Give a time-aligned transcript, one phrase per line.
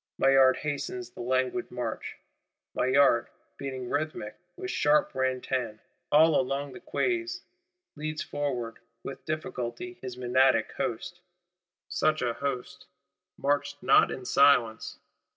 [0.17, 2.15] Maillard hastens the languid march.
[2.73, 3.27] Maillard,
[3.59, 5.79] beating rhythmic, with sharp ran tan,
[6.11, 7.27] all along the Quais,
[7.95, 11.21] leads forward, with difficulty his Menadic host.
[11.87, 14.97] Such a host—marched not in silence!